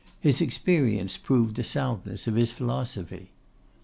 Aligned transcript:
His 0.19 0.41
experience 0.41 1.15
proved 1.15 1.55
the 1.57 1.63
soundness 1.63 2.25
of 2.25 2.33
his 2.33 2.51
philosophy. 2.51 3.33